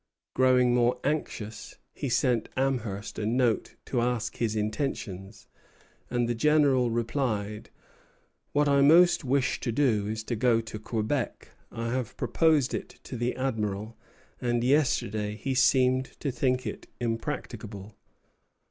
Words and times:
Growing 0.33 0.73
more 0.73 0.99
anxious, 1.03 1.75
he 1.93 2.09
sent 2.09 2.49
Amherst 2.57 3.19
a 3.19 3.25
note 3.27 3.75
to 3.85 4.01
ask 4.01 4.37
his 4.37 4.55
intentions; 4.55 5.45
and 6.09 6.27
the 6.27 6.33
General 6.33 6.89
replied, 6.89 7.69
"What 8.51 8.67
I 8.67 8.81
most 8.81 9.23
wish 9.23 9.59
to 9.59 9.71
do 9.71 10.07
is 10.07 10.23
to 10.23 10.35
go 10.35 10.59
to 10.59 10.79
Quebec. 10.79 11.49
I 11.71 11.91
have 11.93 12.17
proposed 12.17 12.73
it 12.73 12.97
to 13.03 13.15
the 13.15 13.35
Admiral, 13.35 13.95
and 14.41 14.63
yesterday 14.63 15.35
he 15.35 15.53
seemed 15.53 16.05
to 16.19 16.31
think 16.31 16.65
it 16.65 16.87
impracticable." 16.99 17.95